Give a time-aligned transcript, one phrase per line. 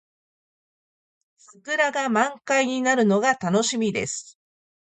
[1.37, 4.39] 桜が満開になるのが楽しみです。